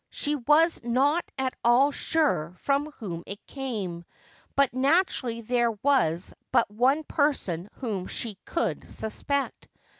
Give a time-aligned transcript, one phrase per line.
[0.09, 4.03] She was not at all sure from whom it came,
[4.55, 9.67] but naturally there was but one person whom she could suspect.